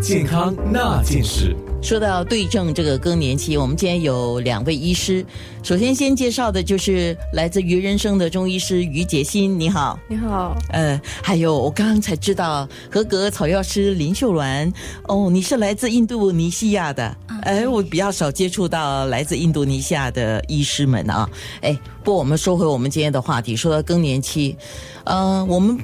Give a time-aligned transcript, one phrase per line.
[0.00, 1.56] 健康那件事。
[1.80, 5.24] 说到对症这个更年期，我们今天有两位医师。
[5.62, 9.98] 首先，先介绍的就是来自于人生的中医师于杰新，你好。
[10.08, 14.72] 你好，呃，还有我刚刚才知道合格草药师林秀鸾，
[15.04, 17.16] 哦，你是来自印度尼西亚的。
[17.42, 21.28] 哎，我比较少接触到来自印度尼西亚的医师们啊。
[21.60, 24.56] 哎，不过我们说回我们今天的话题，说到更年期，
[25.04, 25.78] 呃，我们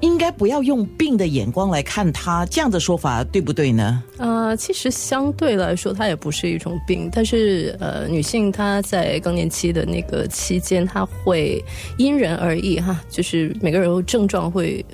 [0.00, 4.02] 应该不要用病的眼光来看它，这样的说法对不对呢？
[4.18, 11.62] 呃，其实相对来说，它也不是一种病，但是呃，女性她在更年期的那个期间，她会
[11.98, 14.84] 因人而异哈，就是每个人症状会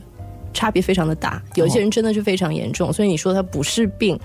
[0.53, 4.19] 差别非常的大，有些人真的是非常严重，所以你说它不是病。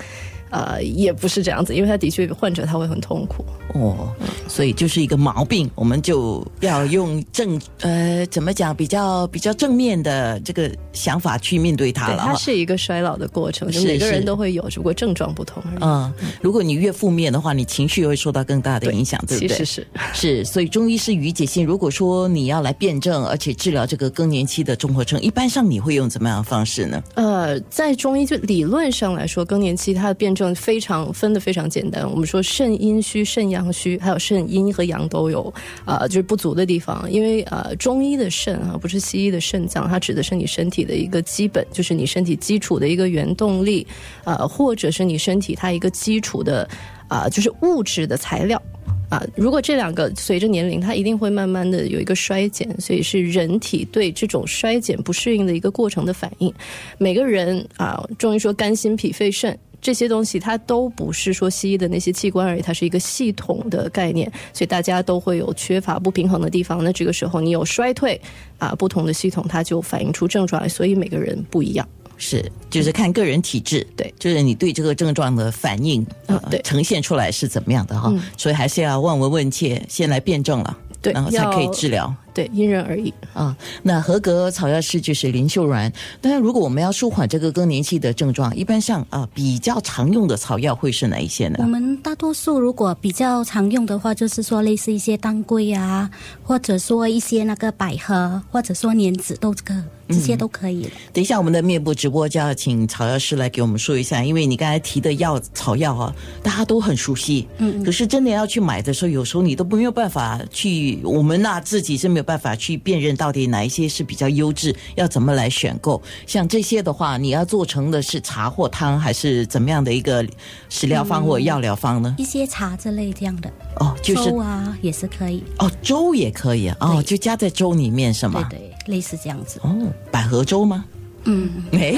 [0.55, 4.09] 呃，也不是这样子，因为他的确患者他会很痛苦哦，
[4.47, 12.23] 所以就是一个毛病，我们就要用正呃怎么讲比较比较正面的这个想法去面对它了。
[12.25, 15.77] 它是一个衰老的过程，每个人都会有，只不过症状不同而已。
[15.81, 19.57] 嗯，如果你越负面的话，你情绪会受到更大的影响，对不对？
[19.57, 21.65] 是是是，所以中医是于解性。
[21.65, 27.03] 如果说你要来辩证，而且治疗这个更年期的综合症，一般上你会用怎么样的方式呢？
[27.15, 30.44] 呃，在中医就理论上来说，更年期它的辩证。
[30.53, 35.51] 非常分的非常简单，我们说肾阴虚、肾阳虚，还有肾阴和阳都有，
[35.85, 37.09] 呃，就是不足的地方。
[37.09, 43.87] 因为呃，中医的肾啊，不是西医的肾脏，它指的是你身体的一个基本，就是你身体基础的一个原动力，
[44.25, 46.67] 呃，或者是你身体它一个基础的
[47.07, 48.61] 啊，就是物质的材料
[49.09, 49.23] 啊。
[49.35, 56.53] 如果这两个随着年龄，它一定会慢慢的有一个衰减，所以是人体对这种衰减不适应的一个过程的反应。
[56.97, 59.57] 每个人啊，中医说肝、心、脾、肺、肾。
[59.85, 66.83] 这些东西它都不是说西医的那些器官而已，它是一个系统的概念，所以大家都会有缺乏不平衡的地方。
[66.83, 68.19] 那这个时候你有衰退
[68.57, 71.87] 啊，不同的系统它就反映出症状来，所以每个人不一样，
[72.17, 82.11] 是就是看个人体质，对，就是你对这个症状的反应，嗯，对，呈现出来是怎么样的哈，所以还是要望闻问切，先来辩证了，对，然后才可以治疗。
[82.35, 83.55] 对，因人而异啊。
[83.81, 85.91] 那合格草药师就是林秀软。
[86.21, 91.55] 当然，如果我们要舒缓这个更年期的症状，一般上啊比较常用的草药会是哪一些呢？
[91.59, 96.09] 我们大多数如果比较常用的话，就是说类似一些当归啊，
[96.43, 99.73] 或者说一些那个百合，或者说莲子都这个。
[100.07, 100.87] 这些都可以。
[101.11, 107.47] 等一下，我们的面部直播就要请草药师来给我们说一下，因为你刚才提的药草药啊，大家都很熟悉。
[107.57, 107.83] 嗯。
[107.83, 116.01] 可是真的要去买的时候，有时候你都没有办法去，我们那自己是没有办法去辨认到底哪一些是比较优质，要怎么来选购。
[116.27, 120.25] 像这些的话，你要做成的是茶或汤，还是怎么样的一个
[120.67, 122.15] 食疗方或药疗方呢？
[122.17, 123.49] 一些茶之类这样的。
[123.79, 125.43] 哦，就是粥啊，也是可以。
[125.59, 126.77] 哦，粥也可以啊。
[126.81, 128.45] 哦，就加在粥里面是吗？
[128.49, 128.71] 对对。
[128.87, 129.73] 类似这样子哦，
[130.11, 130.83] 百合粥吗？
[131.27, 131.95] 嗯，哎，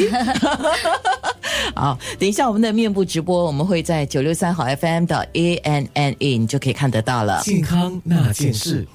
[1.76, 7.42] 好，等一下我们的面部直播，我们会在九六三号 FM 的 A N N A，你就可以看得到了。
[7.44, 8.88] 健康那件事。